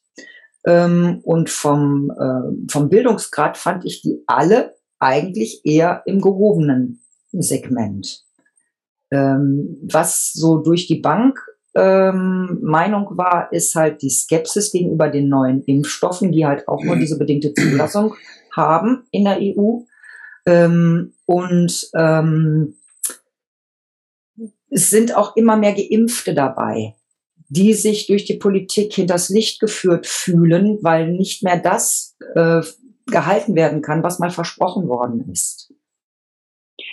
Ähm, 0.66 1.22
und 1.24 1.50
vom, 1.50 2.12
äh, 2.12 2.72
vom 2.72 2.90
Bildungsgrad 2.90 3.56
fand 3.56 3.86
ich 3.86 4.02
die 4.02 4.24
alle 4.26 4.76
eigentlich 5.00 5.62
eher 5.64 6.02
im 6.06 6.22
gehobenen 6.22 7.04
Segment. 7.32 8.27
Ähm, 9.12 9.78
was 9.90 10.34
so 10.34 10.58
durch 10.58 10.88
die 10.88 11.00
Bank 11.00 11.40
ähm, 11.78 12.60
Meinung 12.62 13.18
war, 13.18 13.52
ist 13.54 13.76
halt 13.76 14.02
die 14.02 14.10
Skepsis 14.10 14.72
gegenüber 14.72 15.10
den 15.10 15.30
neuen 15.30 15.64
Impfstoffen, 15.64 16.32
die 16.32 16.46
halt 16.46 16.68
auch 16.68 16.84
nur 16.84 16.96
mhm. 16.96 17.02
diese 17.02 17.18
bedingte 17.18 17.54
Zulassung 17.54 18.16
haben 18.52 19.04
in 19.12 19.26
der 19.26 19.38
EU. 19.40 19.82
Ähm, 20.46 21.14
und 21.26 21.90
ähm, 21.96 22.76
es 24.70 24.90
sind 24.90 25.16
auch 25.16 25.36
immer 25.36 25.56
mehr 25.56 25.74
Geimpfte 25.74 26.34
dabei, 26.34 26.96
die 27.50 27.74
sich 27.74 28.08
durch 28.08 28.26
die 28.26 28.38
Politik 28.38 28.94
hinters 28.94 29.30
Licht 29.30 29.60
geführt 29.60 30.08
fühlen, 30.08 30.80
weil 30.82 31.12
nicht 31.12 31.44
mehr 31.44 31.58
das 31.58 32.16
äh, 32.36 32.62
gehalten 33.06 33.56
werden 33.56 33.82
kann, 33.82 34.04
was 34.04 34.20
mal 34.20 34.32
versprochen 34.32 34.88
worden 34.88 35.30
ist. 35.32 35.74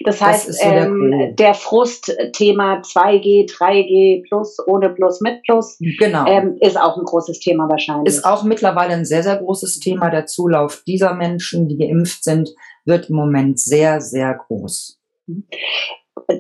Das 0.03 0.21
heißt, 0.21 0.49
das 0.49 0.59
so 0.59 0.69
der, 0.69 0.87
ähm, 0.87 1.37
der 1.37 1.55
Frustthema 1.55 2.81
2G, 2.81 3.51
3G 3.51 4.27
plus, 4.29 4.57
ohne 4.67 4.91
plus, 4.91 5.21
mit 5.21 5.43
plus, 5.45 5.79
genau. 5.99 6.27
ähm, 6.27 6.57
ist 6.61 6.79
auch 6.79 6.97
ein 6.97 7.05
großes 7.05 7.39
Thema 7.41 7.69
wahrscheinlich. 7.69 8.15
Ist 8.15 8.25
auch 8.25 8.43
mittlerweile 8.43 8.95
ein 8.95 9.05
sehr, 9.05 9.23
sehr 9.23 9.37
großes 9.37 9.81
Thema. 9.81 10.11
Der 10.11 10.27
Zulauf 10.27 10.83
dieser 10.87 11.15
Menschen, 11.15 11.69
die 11.69 11.79
geimpft 11.79 12.25
sind, 12.25 12.51
wird 12.85 13.11
im 13.11 13.17
Moment 13.17 13.59
sehr, 13.61 14.01
sehr 14.01 14.35
groß. 14.35 15.01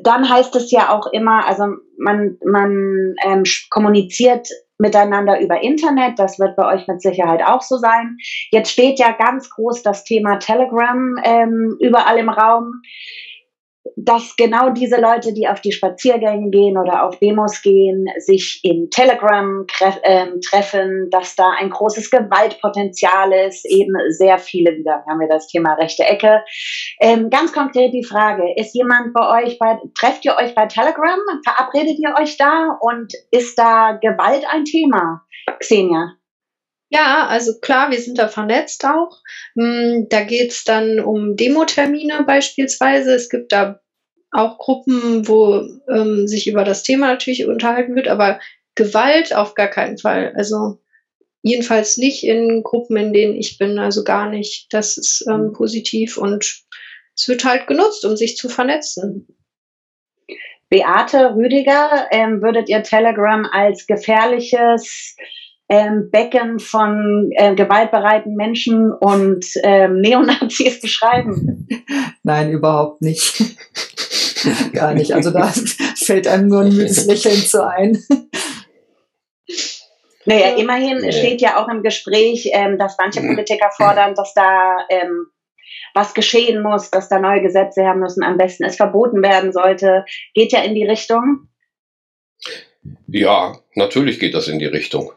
Dann 0.02 0.28
heißt 0.28 0.54
es 0.56 0.70
ja 0.70 0.96
auch 0.96 1.06
immer, 1.12 1.46
also 1.46 1.64
man, 1.98 2.38
man 2.44 3.14
ähm, 3.24 3.42
kommuniziert 3.70 4.48
miteinander 4.78 5.40
über 5.40 5.62
Internet. 5.62 6.18
Das 6.18 6.38
wird 6.38 6.56
bei 6.56 6.74
euch 6.74 6.86
mit 6.86 7.00
Sicherheit 7.00 7.42
auch 7.44 7.62
so 7.62 7.76
sein. 7.76 8.16
Jetzt 8.50 8.70
steht 8.70 8.98
ja 8.98 9.12
ganz 9.12 9.50
groß 9.50 9.82
das 9.82 10.04
Thema 10.04 10.38
Telegram 10.38 11.16
ähm, 11.24 11.76
überall 11.80 12.18
im 12.18 12.28
Raum 12.28 12.82
dass 13.96 14.36
genau 14.36 14.70
diese 14.70 15.00
Leute, 15.00 15.32
die 15.34 15.46
auf 15.46 15.60
die 15.60 15.72
Spaziergänge 15.72 16.50
gehen 16.50 16.78
oder 16.78 17.04
auf 17.04 17.18
Demos 17.18 17.62
gehen, 17.62 18.06
sich 18.18 18.60
in 18.62 18.90
Telegram 18.90 19.66
äh, 19.80 20.26
treffen, 20.40 21.08
dass 21.10 21.36
da 21.36 21.50
ein 21.60 21.70
großes 21.70 22.10
Gewaltpotenzial 22.10 23.32
ist, 23.46 23.64
eben 23.66 23.94
sehr 24.08 24.38
viele 24.38 24.72
wieder, 24.76 25.04
haben 25.08 25.20
wir 25.20 25.28
das 25.28 25.48
Thema 25.48 25.74
rechte 25.74 26.04
Ecke. 26.04 26.42
Ähm, 27.00 27.30
ganz 27.30 27.52
konkret 27.52 27.92
die 27.92 28.04
Frage, 28.04 28.44
ist 28.56 28.74
jemand 28.74 29.12
bei 29.12 29.44
euch, 29.44 29.58
bei, 29.58 29.78
trefft 29.94 30.24
ihr 30.24 30.36
euch 30.36 30.54
bei 30.54 30.66
Telegram, 30.66 31.18
verabredet 31.44 31.98
ihr 31.98 32.14
euch 32.18 32.36
da 32.36 32.78
und 32.80 33.12
ist 33.30 33.58
da 33.58 33.98
Gewalt 34.00 34.44
ein 34.50 34.64
Thema, 34.64 35.22
Xenia? 35.58 36.14
Ja, 36.94 37.26
also 37.26 37.58
klar, 37.58 37.90
wir 37.90 38.00
sind 38.00 38.18
da 38.18 38.28
vernetzt 38.28 38.84
auch. 38.84 39.18
Hm, 39.56 40.06
da 40.10 40.22
geht's 40.22 40.62
dann 40.62 41.00
um 41.00 41.34
Demo-Termine 41.34 42.22
beispielsweise. 42.24 43.14
Es 43.14 43.28
gibt 43.28 43.50
da 43.50 43.80
auch 44.30 44.58
Gruppen, 44.58 45.26
wo 45.26 45.66
ähm, 45.92 46.28
sich 46.28 46.46
über 46.46 46.62
das 46.62 46.84
Thema 46.84 47.08
natürlich 47.08 47.46
unterhalten 47.46 47.96
wird, 47.96 48.06
aber 48.06 48.38
Gewalt 48.76 49.34
auf 49.34 49.54
gar 49.54 49.66
keinen 49.66 49.98
Fall. 49.98 50.34
Also 50.36 50.78
jedenfalls 51.42 51.96
nicht 51.96 52.22
in 52.22 52.62
Gruppen, 52.62 52.96
in 52.96 53.12
denen 53.12 53.34
ich 53.34 53.58
bin, 53.58 53.80
also 53.80 54.04
gar 54.04 54.30
nicht. 54.30 54.72
Das 54.72 54.96
ist 54.96 55.24
ähm, 55.28 55.52
positiv 55.52 56.16
und 56.16 56.62
es 57.16 57.26
wird 57.26 57.44
halt 57.44 57.66
genutzt, 57.66 58.04
um 58.04 58.16
sich 58.16 58.36
zu 58.36 58.48
vernetzen. 58.48 59.26
Beate 60.68 61.34
Rüdiger, 61.34 62.06
ähm, 62.12 62.40
würdet 62.40 62.68
ihr 62.68 62.84
Telegram 62.84 63.46
als 63.50 63.86
gefährliches 63.86 65.16
ähm, 65.68 66.10
Becken 66.10 66.58
von 66.58 67.30
äh, 67.36 67.54
gewaltbereiten 67.54 68.34
Menschen 68.34 68.92
und 68.92 69.46
ähm, 69.62 70.00
Neonazis 70.00 70.80
beschreiben? 70.82 71.66
Nein, 72.22 72.50
überhaupt 72.50 73.00
nicht. 73.02 73.56
Gar 74.72 74.94
nicht. 74.94 75.12
Also 75.12 75.30
da 75.30 75.52
fällt 75.96 76.26
einem 76.26 76.48
nur 76.48 76.60
ein 76.60 76.74
müdes 76.74 77.06
Lächeln 77.06 77.36
zu 77.36 77.66
ein. 77.66 77.98
Naja, 80.26 80.56
immerhin 80.56 80.98
nee. 80.98 81.12
steht 81.12 81.40
ja 81.40 81.62
auch 81.62 81.68
im 81.68 81.82
Gespräch, 81.82 82.50
ähm, 82.52 82.78
dass 82.78 82.96
manche 82.98 83.20
mhm. 83.20 83.28
Politiker 83.28 83.70
fordern, 83.76 84.14
dass 84.14 84.32
da 84.34 84.76
ähm, 84.88 85.26
was 85.94 86.14
geschehen 86.14 86.62
muss, 86.62 86.90
dass 86.90 87.08
da 87.08 87.18
neue 87.18 87.42
Gesetze 87.42 87.82
her 87.82 87.94
müssen, 87.94 88.22
am 88.22 88.36
besten 88.36 88.64
es 88.64 88.76
verboten 88.76 89.22
werden 89.22 89.52
sollte. 89.52 90.04
Geht 90.34 90.52
ja 90.52 90.62
in 90.62 90.74
die 90.74 90.86
Richtung. 90.86 91.48
Ja, 93.06 93.58
natürlich 93.74 94.18
geht 94.18 94.34
das 94.34 94.48
in 94.48 94.58
die 94.58 94.66
Richtung. 94.66 95.12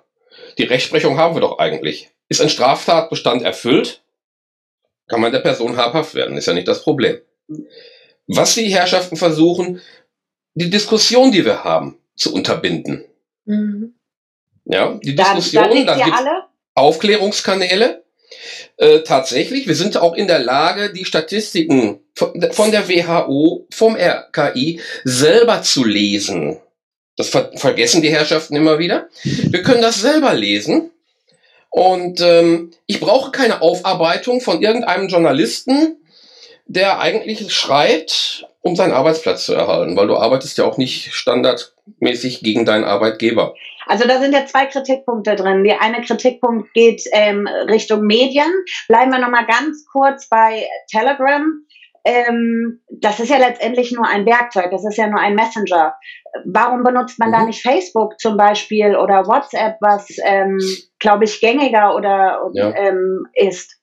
Die 0.57 0.63
Rechtsprechung 0.63 1.17
haben 1.17 1.35
wir 1.35 1.41
doch 1.41 1.59
eigentlich. 1.59 2.09
Ist 2.29 2.41
ein 2.41 2.49
Straftatbestand 2.49 3.43
erfüllt, 3.43 4.01
kann 5.07 5.21
man 5.21 5.31
der 5.31 5.39
Person 5.39 5.77
habhaft 5.77 6.15
werden, 6.15 6.37
ist 6.37 6.47
ja 6.47 6.53
nicht 6.53 6.67
das 6.67 6.83
Problem. 6.83 7.19
Was 8.27 8.55
die 8.55 8.73
Herrschaften 8.73 9.15
versuchen, 9.15 9.81
die 10.53 10.69
Diskussion, 10.69 11.31
die 11.31 11.45
wir 11.45 11.63
haben, 11.63 11.97
zu 12.15 12.33
unterbinden. 12.33 13.05
Mhm. 13.45 13.93
Ja, 14.65 14.99
die 15.01 15.15
Diskussion, 15.15 15.85
da, 15.85 15.95
da 15.95 16.03
gibt 16.03 16.17
Aufklärungskanäle. 16.73 18.03
Äh, 18.75 18.99
tatsächlich, 18.99 19.67
wir 19.67 19.75
sind 19.75 19.97
auch 19.97 20.13
in 20.13 20.27
der 20.27 20.39
Lage, 20.39 20.91
die 20.91 21.05
Statistiken 21.05 22.01
von, 22.13 22.51
von 22.51 22.71
der 22.71 22.89
WHO, 22.89 23.65
vom 23.71 23.95
RKI 23.95 24.81
selber 25.05 25.61
zu 25.61 25.85
lesen. 25.85 26.59
Das 27.17 27.29
ver 27.29 27.51
vergessen 27.55 28.01
die 28.01 28.11
Herrschaften 28.11 28.55
immer 28.55 28.79
wieder. 28.79 29.09
Wir 29.23 29.63
können 29.63 29.81
das 29.81 29.99
selber 29.99 30.33
lesen. 30.33 30.91
Und 31.69 32.21
ähm, 32.21 32.71
ich 32.85 32.99
brauche 32.99 33.31
keine 33.31 33.61
Aufarbeitung 33.61 34.39
von 34.39 34.61
irgendeinem 34.61 35.09
Journalisten, 35.09 35.97
der 36.65 36.99
eigentlich 36.99 37.51
schreibt, 37.53 38.47
um 38.61 38.75
seinen 38.75 38.93
Arbeitsplatz 38.93 39.45
zu 39.45 39.53
erhalten, 39.53 39.95
weil 39.95 40.07
du 40.07 40.17
arbeitest 40.17 40.57
ja 40.57 40.65
auch 40.65 40.77
nicht 40.77 41.13
standardmäßig 41.13 42.41
gegen 42.41 42.65
deinen 42.65 42.83
Arbeitgeber. 42.83 43.53
Also 43.87 44.05
da 44.07 44.19
sind 44.19 44.33
ja 44.33 44.45
zwei 44.45 44.65
Kritikpunkte 44.65 45.35
drin. 45.35 45.63
Der 45.63 45.81
eine 45.81 46.01
Kritikpunkt 46.01 46.73
geht 46.73 47.03
ähm, 47.13 47.47
Richtung 47.69 48.01
Medien. 48.01 48.51
Bleiben 48.87 49.11
wir 49.11 49.19
nochmal 49.19 49.45
ganz 49.45 49.85
kurz 49.85 50.27
bei 50.27 50.67
Telegram 50.91 51.45
ähm, 52.07 52.79
das 52.89 53.19
ist 53.19 53.29
ja 53.29 53.37
letztendlich 53.37 53.91
nur 53.91 54.07
ein 54.07 54.25
Werkzeug, 54.25 54.71
das 54.71 54.85
ist 54.85 54.97
ja 54.97 55.07
nur 55.07 55.19
ein 55.19 55.35
Messenger. 55.35 55.93
Warum 56.45 56.83
benutzt 56.83 57.19
man 57.19 57.29
mhm. 57.29 57.33
da 57.33 57.43
nicht 57.43 57.61
Facebook 57.61 58.17
zum 58.17 58.37
Beispiel 58.37 58.95
oder 58.95 59.27
WhatsApp, 59.27 59.75
was, 59.81 60.07
ähm, 60.23 60.57
glaube 60.99 61.25
ich, 61.25 61.41
gängiger 61.41 61.95
oder 61.95 62.49
ja. 62.53 62.73
ähm, 62.75 63.27
ist? 63.33 63.75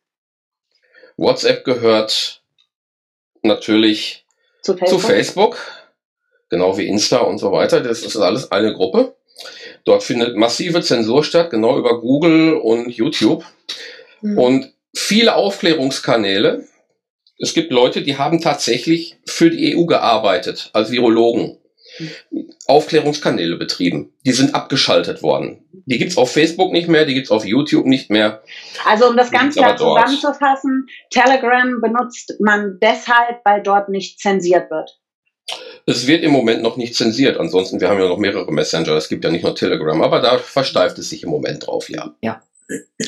WhatsApp 1.19 1.64
gehört 1.64 2.43
natürlich 3.43 4.25
zu 4.62 4.75
Facebook? 4.75 5.00
zu 5.00 5.07
Facebook, 5.07 5.59
genau 6.49 6.78
wie 6.78 6.88
Insta 6.88 7.19
und 7.19 7.37
so 7.37 7.52
weiter. 7.52 7.81
Das 7.83 8.02
ist 8.02 8.16
alles 8.16 8.50
eine 8.50 8.73
Gruppe. 8.73 9.16
Dort 9.85 10.02
findet 10.02 10.35
massive 10.35 10.81
Zensur 10.81 11.25
statt, 11.25 11.50
genau 11.50 11.76
über 11.76 12.00
Google 12.00 12.54
und 12.54 12.88
YouTube. 12.88 13.45
Mhm. 14.23 14.38
Und 14.38 14.75
viele 14.97 15.35
Aufklärungskanäle, 15.35 16.64
es 17.38 17.54
gibt 17.54 17.72
Leute, 17.72 18.02
die 18.02 18.16
haben 18.16 18.40
tatsächlich 18.40 19.16
für 19.26 19.50
die 19.50 19.76
EU 19.76 19.84
gearbeitet 19.84 20.70
als 20.72 20.90
Virologen. 20.90 21.58
Aufklärungskanäle 22.66 23.56
betrieben. 23.56 24.12
Die 24.24 24.32
sind 24.32 24.54
abgeschaltet 24.54 25.22
worden. 25.22 25.64
Die 25.86 25.98
gibt's 25.98 26.16
auf 26.16 26.32
Facebook 26.32 26.72
nicht 26.72 26.88
mehr, 26.88 27.04
die 27.04 27.14
gibt's 27.14 27.30
auf 27.30 27.44
YouTube 27.44 27.86
nicht 27.86 28.10
mehr. 28.10 28.42
Also 28.84 29.08
um 29.08 29.16
das 29.16 29.30
ganz 29.30 29.54
klar 29.54 29.76
zusammenzufassen, 29.76 30.86
Telegram 31.10 31.80
benutzt 31.80 32.34
man 32.40 32.78
deshalb, 32.82 33.44
weil 33.44 33.62
dort 33.62 33.90
nicht 33.90 34.18
zensiert 34.18 34.70
wird. 34.70 34.98
Es 35.86 36.06
wird 36.06 36.24
im 36.24 36.32
Moment 36.32 36.62
noch 36.62 36.76
nicht 36.76 36.96
zensiert. 36.96 37.38
Ansonsten, 37.38 37.80
wir 37.80 37.90
haben 37.90 38.00
ja 38.00 38.08
noch 38.08 38.18
mehrere 38.18 38.50
Messenger. 38.50 38.92
Es 38.92 39.08
gibt 39.08 39.24
ja 39.24 39.30
nicht 39.30 39.44
nur 39.44 39.54
Telegram, 39.54 40.00
aber 40.00 40.20
da 40.20 40.38
versteift 40.38 40.98
es 40.98 41.10
sich 41.10 41.22
im 41.22 41.30
Moment 41.30 41.66
drauf, 41.66 41.90
ja. 41.90 42.14
Ja. 42.22 42.42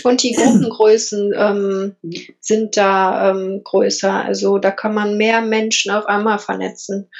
Und 0.05 0.23
die 0.23 0.33
Gruppengrößen 0.33 1.33
ähm, 1.37 1.97
sind 2.41 2.77
da 2.77 3.31
ähm, 3.31 3.63
größer. 3.65 4.13
Also 4.13 4.59
da 4.59 4.71
kann 4.71 4.95
man 4.95 5.17
mehr 5.17 5.41
Menschen 5.41 5.93
auf 5.93 6.07
einmal 6.07 6.39
vernetzen. 6.39 7.11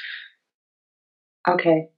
Okay. 1.45 1.91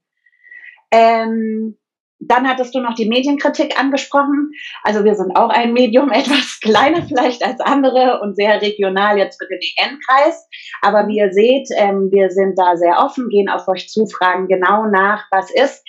Ähm, 0.91 1.77
dann 2.19 2.47
hattest 2.47 2.75
du 2.75 2.79
noch 2.79 2.95
die 2.95 3.07
Medienkritik 3.07 3.79
angesprochen. 3.79 4.51
Also 4.83 5.03
wir 5.03 5.15
sind 5.15 5.35
auch 5.35 5.49
ein 5.49 5.73
Medium, 5.73 6.11
etwas 6.11 6.59
kleiner 6.61 7.05
vielleicht 7.05 7.43
als 7.43 7.59
andere 7.61 8.21
und 8.21 8.35
sehr 8.35 8.61
regional 8.61 9.17
jetzt 9.17 9.41
für 9.41 9.47
den 9.47 9.59
EN-Kreis. 9.77 10.47
Aber 10.81 11.07
wie 11.07 11.17
ihr 11.17 11.31
seht, 11.31 11.67
ähm, 11.75 12.09
wir 12.11 12.29
sind 12.29 12.57
da 12.57 12.75
sehr 12.77 12.99
offen, 12.99 13.29
gehen 13.29 13.49
auf 13.49 13.67
euch 13.67 13.89
zu, 13.89 14.05
fragen 14.05 14.47
genau 14.47 14.85
nach, 14.85 15.25
was 15.31 15.51
ist. 15.51 15.83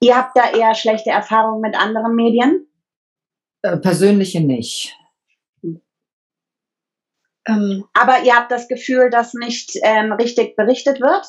Ihr 0.00 0.16
habt 0.16 0.36
da 0.36 0.50
eher 0.50 0.74
schlechte 0.74 1.10
Erfahrungen 1.10 1.60
mit 1.60 1.78
anderen 1.80 2.14
Medien? 2.14 2.66
Äh, 3.64 3.78
persönliche 3.78 4.42
nicht. 4.42 4.94
Ähm, 7.46 7.84
aber 7.94 8.22
ihr 8.24 8.34
habt 8.34 8.50
das 8.50 8.68
Gefühl, 8.68 9.08
dass 9.10 9.32
nicht 9.34 9.72
ähm, 9.82 10.12
richtig 10.12 10.54
berichtet 10.56 11.00
wird? 11.00 11.26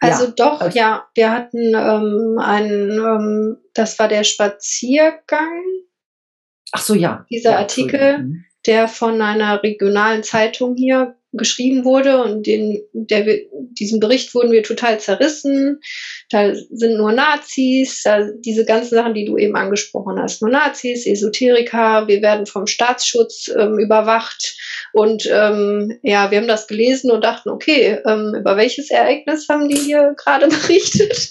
Also 0.00 0.26
Ja, 0.26 0.30
doch, 0.36 0.60
also- 0.60 0.76
ja. 0.78 1.06
Wir 1.14 1.30
hatten 1.30 1.74
ähm, 1.74 2.38
einen, 2.40 2.90
ähm, 2.98 3.56
das 3.74 3.98
war 4.00 4.08
der 4.08 4.24
Spaziergang, 4.24 5.62
Ach 6.72 6.80
so, 6.80 6.94
ja. 6.94 7.24
Dieser 7.30 7.50
ja, 7.52 7.58
Artikel- 7.58 8.00
Entschuldigung. 8.00 8.44
der 8.66 8.88
von 8.88 9.20
einer 9.22 9.62
regionalen 9.62 10.22
Zeitung 10.24 10.74
hier 10.74 11.16
geschrieben 11.32 11.84
wurde 11.84 12.22
und 12.22 12.46
den, 12.46 12.82
der, 12.92 13.26
diesen 13.50 14.00
Bericht 14.00 14.34
wurden 14.34 14.52
wir 14.52 14.62
total 14.62 15.00
zerrissen. 15.00 15.80
Da 16.30 16.54
sind 16.54 16.96
nur 16.96 17.12
Nazis, 17.12 18.02
da, 18.02 18.28
diese 18.44 18.64
ganzen 18.64 18.94
Sachen, 18.94 19.14
die 19.14 19.24
du 19.24 19.38
eben 19.38 19.56
angesprochen 19.56 20.20
hast. 20.20 20.42
Nur 20.42 20.50
Nazis, 20.50 21.06
Esoteriker, 21.06 22.06
wir 22.06 22.20
werden 22.20 22.46
vom 22.46 22.66
Staatsschutz 22.66 23.50
ähm, 23.56 23.78
überwacht. 23.78 24.56
Und 24.92 25.26
ähm, 25.32 25.98
ja, 26.02 26.30
wir 26.30 26.38
haben 26.38 26.48
das 26.48 26.66
gelesen 26.66 27.10
und 27.10 27.24
dachten, 27.24 27.48
okay, 27.48 27.98
ähm, 28.06 28.34
über 28.38 28.56
welches 28.56 28.90
Ereignis 28.90 29.48
haben 29.48 29.68
die 29.68 29.78
hier 29.78 30.14
gerade 30.16 30.48
berichtet? 30.48 31.30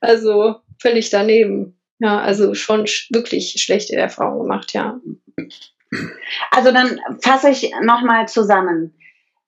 also 0.00 0.56
völlig 0.80 1.10
daneben. 1.10 1.78
Ja, 2.00 2.20
also 2.20 2.54
schon 2.54 2.86
sch 2.86 3.08
wirklich 3.12 3.54
schlechte 3.58 3.96
Erfahrungen 3.96 4.42
gemacht, 4.42 4.72
ja. 4.72 5.00
Also 6.50 6.72
dann 6.72 7.00
fasse 7.22 7.50
ich 7.50 7.72
nochmal 7.82 8.28
zusammen. 8.28 8.94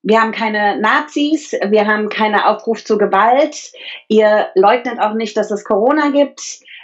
Wir 0.02 0.21
haben 0.21 0.33
keine 0.33 0.80
Nazis, 0.80 1.52
wir 1.52 1.87
haben 1.87 2.09
keine 2.09 2.47
Aufruf 2.47 2.85
zu 2.85 2.97
Gewalt. 2.97 3.73
Ihr 4.09 4.49
leugnet 4.54 4.99
auch 4.99 5.14
nicht, 5.14 5.37
dass 5.37 5.50
es 5.50 5.64
Corona 5.64 6.11
gibt. 6.11 6.40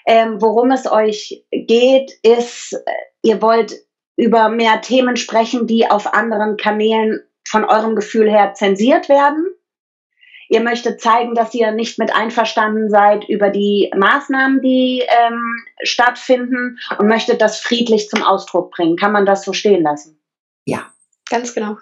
Ähm, 0.06 0.40
worum 0.40 0.70
es 0.70 0.90
euch 0.90 1.44
geht, 1.50 2.12
ist, 2.23 2.75
äh, 2.75 2.92
ihr 3.23 3.42
wollt 3.42 3.75
über 4.16 4.49
mehr 4.49 4.80
Themen 4.80 5.16
sprechen, 5.16 5.66
die 5.66 5.90
auf 5.90 6.14
anderen 6.14 6.56
Kanälen 6.56 7.23
von 7.46 7.64
eurem 7.64 7.96
Gefühl 7.96 8.30
her 8.30 8.54
zensiert 8.54 9.08
werden. 9.08 9.46
Ihr 10.49 10.61
möchtet 10.61 11.00
zeigen, 11.00 11.35
dass 11.35 11.54
ihr 11.54 11.73
nicht 11.73 11.99
mit 11.99 12.14
einverstanden 12.14 12.88
seid 12.88 13.28
über 13.28 13.50
die 13.50 13.90
Maßnahmen, 13.96 14.61
die 14.61 15.02
ähm, 15.08 15.42
stattfinden 15.82 16.78
und 16.99 17.08
möchtet 17.08 17.40
das 17.40 17.58
friedlich 17.58 18.08
zum 18.08 18.23
Ausdruck 18.23 18.70
bringen. 18.70 18.96
Kann 18.96 19.12
man 19.12 19.26
das 19.26 19.44
so 19.44 19.52
stehen 19.52 19.82
lassen? 19.82 20.20
Ja. 20.64 20.87
Ganz 21.28 21.52
genau. 21.52 21.76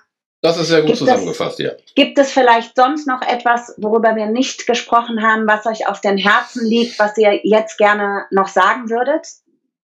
Das 0.45 0.57
ist 0.59 0.69
sehr 0.69 0.83
gut 0.83 0.89
Gibt 0.89 0.99
zusammengefasst, 0.99 1.59
ja. 1.59 1.73
Gibt 1.95 2.19
es 2.19 2.31
vielleicht 2.31 2.77
sonst 2.77 3.07
noch 3.07 3.23
etwas, 3.23 3.73
worüber 3.79 4.15
wir 4.15 4.27
nicht 4.27 4.67
gesprochen 4.67 5.23
haben, 5.23 5.47
was 5.47 5.65
euch 5.65 5.89
auf 5.89 6.03
den 6.03 6.19
Herzen 6.19 6.67
liegt, 6.67 6.99
was 6.99 7.17
ihr 7.17 7.41
jetzt 7.45 7.79
gerne 7.79 8.27
noch 8.31 8.49
sagen 8.49 8.91
würdet? 8.91 9.27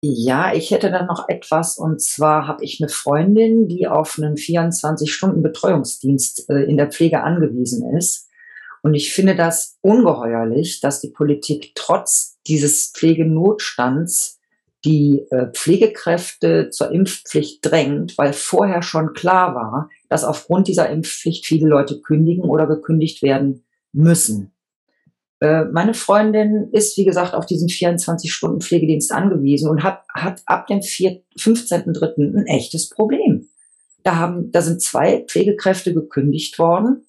Ja, 0.00 0.54
ich 0.54 0.70
hätte 0.70 0.90
dann 0.90 1.04
noch 1.04 1.28
etwas 1.28 1.76
und 1.76 2.00
zwar 2.00 2.48
habe 2.48 2.64
ich 2.64 2.80
eine 2.80 2.88
Freundin, 2.88 3.68
die 3.68 3.88
auf 3.88 4.16
einen 4.16 4.36
24-Stunden-Betreuungsdienst 4.36 6.48
äh, 6.48 6.62
in 6.62 6.78
der 6.78 6.90
Pflege 6.90 7.24
angewiesen 7.24 7.94
ist. 7.94 8.30
Und 8.82 8.94
ich 8.94 9.12
finde 9.12 9.36
das 9.36 9.76
ungeheuerlich, 9.82 10.80
dass 10.80 11.02
die 11.02 11.10
Politik 11.10 11.72
trotz 11.74 12.38
dieses 12.46 12.90
Pflegenotstands 12.92 14.37
die 14.88 15.26
äh, 15.30 15.48
Pflegekräfte 15.52 16.70
zur 16.70 16.90
Impfpflicht 16.90 17.58
drängt, 17.62 18.16
weil 18.16 18.32
vorher 18.32 18.80
schon 18.80 19.12
klar 19.12 19.54
war, 19.54 19.90
dass 20.08 20.24
aufgrund 20.24 20.66
dieser 20.66 20.88
Impfpflicht 20.88 21.44
viele 21.44 21.68
Leute 21.68 22.00
kündigen 22.00 22.44
oder 22.44 22.66
gekündigt 22.66 23.22
werden 23.22 23.66
müssen. 23.92 24.54
Äh, 25.40 25.66
meine 25.66 25.92
Freundin 25.92 26.70
ist, 26.72 26.96
wie 26.96 27.04
gesagt, 27.04 27.34
auf 27.34 27.44
diesen 27.44 27.68
24-Stunden-Pflegedienst 27.68 29.12
angewiesen 29.12 29.68
und 29.68 29.82
hat, 29.82 30.04
hat 30.14 30.40
ab 30.46 30.66
dem 30.68 30.80
4 30.80 31.22
15.03. 31.36 32.38
ein 32.38 32.46
echtes 32.46 32.88
Problem. 32.88 33.46
Da, 34.04 34.16
haben, 34.16 34.50
da 34.52 34.62
sind 34.62 34.80
zwei 34.80 35.26
Pflegekräfte 35.28 35.92
gekündigt 35.92 36.58
worden 36.58 37.04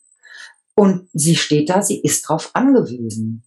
und 0.76 1.08
sie 1.14 1.38
steht 1.38 1.70
da, 1.70 1.82
sie 1.82 2.02
ist 2.02 2.24
drauf 2.24 2.52
angewiesen. 2.54 3.44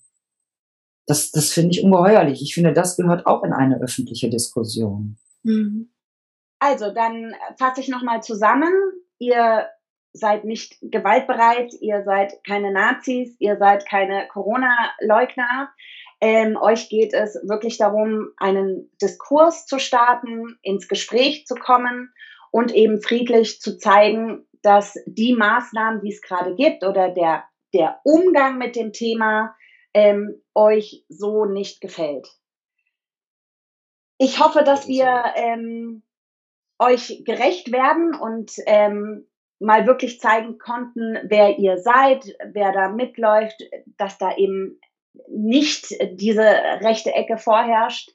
Das, 1.07 1.33
das 1.33 1.53
finde 1.53 1.71
ich 1.73 1.83
ungeheuerlich. 1.83 2.43
Ich 2.43 2.55
finde, 2.55 2.73
das 2.73 2.97
gehört 2.97 3.27
auch 3.27 3.43
in 3.43 3.53
eine 3.53 3.81
öffentliche 3.81 4.31
Diskussion. 4.31 5.19
Mhm. 5.43 5.91
Also, 6.59 6.93
dann 6.95 7.35
fasse 7.59 7.81
ich 7.81 7.89
nochmal 7.89 8.23
zusammen. 8.23 8.73
Ihr 9.19 9.67
seid 10.13 10.45
nicht 10.45 10.77
gewaltbereit, 10.83 11.73
ihr 11.81 12.05
seid 12.05 12.45
keine 12.47 12.71
Nazis, 12.71 13.35
ihr 13.39 13.57
seid 13.57 13.89
keine 13.89 14.29
Corona-Leugner. 14.29 15.71
Ähm, 16.21 16.57
euch 16.57 16.89
geht 16.89 17.15
es 17.15 17.35
wirklich 17.49 17.79
darum, 17.79 18.29
einen 18.37 18.91
Diskurs 19.01 19.67
zu 19.67 19.79
starten, 19.79 20.57
ins 20.63 20.87
Gespräch 20.87 21.47
zu 21.47 21.55
kommen 21.55 22.13
und 22.53 22.73
eben 22.73 23.01
friedlich 23.01 23.61
zu 23.61 23.79
zeigen, 23.79 24.47
dass 24.63 24.97
die 25.07 25.35
Maßnahmen, 25.35 26.01
die 26.03 26.13
es 26.13 26.23
gerade 26.23 26.55
gibt 26.55 26.85
oder 26.85 27.09
der, 27.09 27.45
der 27.75 28.01
Umgang 28.05 28.59
mit 28.59 28.77
dem 28.77 28.93
Thema 28.93 29.57
ähm, 29.95 30.43
euch 30.55 31.05
so 31.09 31.45
nicht 31.45 31.81
gefällt. 31.81 32.29
Ich 34.19 34.39
hoffe, 34.39 34.63
dass 34.63 34.87
wir 34.89 35.25
ähm, 35.35 36.03
euch 36.79 37.23
gerecht 37.25 37.73
werden 37.73 38.15
und 38.15 38.53
ähm, 38.67 39.27
mal 39.59 39.87
wirklich 39.87 40.21
zeigen 40.21 40.59
konnten, 40.59 41.19
wer 41.25 41.59
ihr 41.59 41.79
seid, 41.79 42.25
wer 42.53 42.73
da 42.73 42.89
mitläuft, 42.89 43.63
dass 43.97 44.19
da 44.19 44.37
eben 44.37 44.81
nicht 45.29 45.95
diese 46.13 46.43
rechte 46.43 47.13
Ecke 47.13 47.39
vorherrscht. 47.39 48.11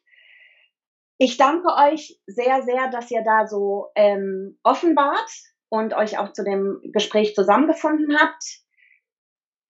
Ich 1.17 1.37
danke 1.37 1.69
euch 1.75 2.19
sehr, 2.27 2.61
sehr, 2.63 2.89
dass 2.89 3.09
ihr 3.09 3.23
da 3.23 3.47
so 3.47 3.87
ähm, 3.95 4.59
offen 4.63 4.95
wart 4.95 5.31
und 5.69 5.93
euch 5.93 6.19
auch 6.19 6.33
zu 6.33 6.43
dem 6.43 6.79
Gespräch 6.93 7.33
zusammengefunden 7.33 8.19
habt. 8.19 8.61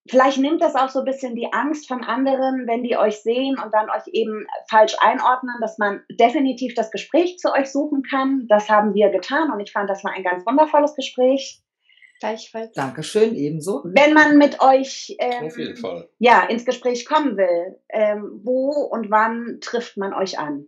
Vielleicht 0.10 0.38
nimmt 0.38 0.62
das 0.62 0.76
auch 0.76 0.90
so 0.90 1.00
ein 1.00 1.06
bisschen 1.06 1.36
die 1.36 1.52
Angst 1.52 1.88
von 1.88 2.04
anderen, 2.04 2.66
wenn 2.68 2.84
die 2.84 2.98
euch 2.98 3.18
sehen 3.22 3.58
und 3.64 3.74
dann 3.74 3.90
euch 3.90 4.08
eben 4.08 4.46
falsch 4.70 4.96
einordnen, 5.00 5.56
dass 5.62 5.78
man 5.78 6.02
definitiv 6.10 6.74
das 6.76 6.92
Gespräch 6.92 7.38
zu 7.38 7.52
euch 7.52 7.72
suchen 7.72 8.04
kann. 8.04 8.46
Das 8.48 8.70
haben 8.70 8.94
wir 8.94 9.10
getan 9.10 9.52
und 9.52 9.60
ich 9.60 9.72
fand, 9.72 9.90
das 9.90 10.04
war 10.04 10.14
ein 10.14 10.24
ganz 10.24 10.46
wundervolles 10.46 10.96
Gespräch. 10.96 11.62
Gleichfalls. 12.20 12.74
Dankeschön, 12.74 13.36
ebenso. 13.36 13.84
Wenn 13.86 14.14
man 14.14 14.38
mit 14.38 14.60
euch 14.62 15.16
ähm, 15.20 15.46
Auf 15.46 15.58
jeden 15.58 15.78
Fall. 15.78 16.10
ja, 16.18 16.44
ins 16.46 16.66
Gespräch 16.66 17.06
kommen 17.06 17.38
will, 17.38 17.80
ähm, 17.90 18.42
wo 18.44 18.72
und 18.72 19.12
wann 19.12 19.60
trifft 19.62 19.98
man 19.98 20.14
euch 20.14 20.40
an? 20.40 20.66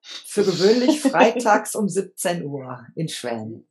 Für 0.00 0.44
gewöhnlich 0.44 1.00
freitags 1.00 1.74
um 1.76 1.88
17 1.88 2.44
Uhr 2.44 2.84
in 2.94 3.08
Schwellen. 3.08 3.68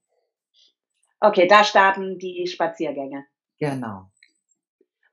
Okay, 1.26 1.48
da 1.48 1.64
starten 1.64 2.20
die 2.20 2.46
Spaziergänge. 2.46 3.26
Genau. 3.58 4.12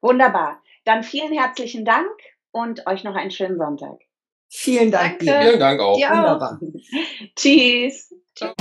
Wunderbar. 0.03 0.62
Dann 0.85 1.05
vielen 1.05 1.33
herzlichen 1.33 1.87
Dank 1.87 2.11
und 2.51 2.87
euch 2.87 3.03
noch 3.03 3.14
einen 3.14 3.31
schönen 3.31 3.57
Sonntag. 3.57 3.98
Vielen 4.51 4.90
Dank 4.90 5.20
Danke. 5.20 5.25
dir. 5.25 5.40
Vielen 5.40 5.61
Dank 5.61 5.81
auch. 5.81 5.96
Dir 5.96 6.12
auch. 6.12 6.16
Wunderbar. 6.16 6.61
Tschüss. 7.37 8.14
Ciao. 8.35 8.53